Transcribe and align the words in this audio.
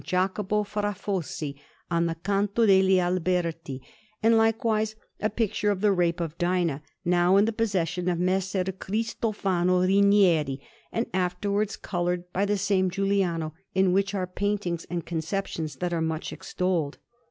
Jacopo 0.03 0.63
fra 0.63 0.95
Fossi, 0.95 1.61
on 1.91 2.07
the 2.07 2.15
Canto 2.15 2.65
degli 2.65 2.97
Alberti; 2.99 3.83
and 4.23 4.35
likewise 4.35 4.95
a 5.21 5.29
picture 5.29 5.69
of 5.69 5.81
the 5.81 5.91
Rape 5.91 6.19
of 6.19 6.35
Dinah, 6.39 6.81
now 7.05 7.37
in 7.37 7.45
the 7.45 7.53
possession 7.53 8.09
of 8.09 8.17
Messer 8.17 8.63
Cristofano 8.63 9.85
Rinieri, 9.85 10.59
and 10.91 11.05
afterwards 11.13 11.77
coloured 11.77 12.23
by 12.33 12.45
the 12.45 12.57
same 12.57 12.89
Giuliano, 12.89 13.53
in 13.75 13.93
which 13.93 14.15
are 14.15 14.25
buildings 14.25 14.87
and 14.89 15.05
conceptions 15.05 15.75
that 15.75 15.93
are 15.93 16.01
much 16.01 16.33
extolled. 16.33 16.97